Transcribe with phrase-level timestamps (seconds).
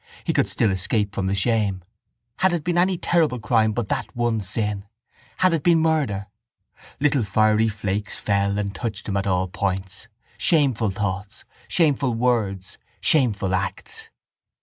[0.23, 1.83] He could still escape from the shame.
[2.37, 4.85] Had it been any terrible crime but that one sin!
[5.37, 6.25] Had it been murder!
[6.99, 10.07] Little fiery flakes fell and touched him at all points,
[10.39, 14.09] shameful thoughts, shameful words, shameful acts.